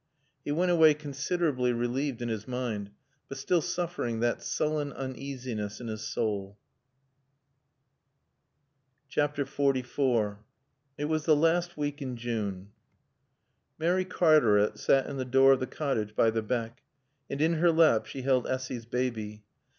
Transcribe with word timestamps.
He 0.43 0.51
went 0.51 0.71
away 0.71 0.95
considerably 0.95 1.71
relieved 1.73 2.23
in 2.23 2.27
his 2.29 2.47
mind, 2.47 2.89
but 3.29 3.37
still 3.37 3.61
suffering 3.61 4.19
that 4.19 4.41
sullen 4.41 4.91
uneasiness 4.93 5.79
in 5.79 5.85
his 5.89 6.01
soul. 6.01 6.57
XLIV 9.11 10.37
It 10.97 11.05
was 11.05 11.25
the 11.25 11.35
last 11.35 11.77
week 11.77 12.01
in 12.01 12.17
June. 12.17 12.71
Mary 13.77 14.05
Cartaret 14.05 14.79
sat 14.79 15.05
in 15.05 15.17
the 15.17 15.23
door 15.23 15.51
of 15.51 15.59
the 15.59 15.67
cottage 15.67 16.15
by 16.15 16.31
the 16.31 16.41
beck. 16.41 16.81
And 17.29 17.39
in 17.39 17.53
her 17.59 17.69
lap 17.71 18.07
she 18.07 18.23
held 18.23 18.47
Essy's 18.47 18.87
baby. 18.87 19.43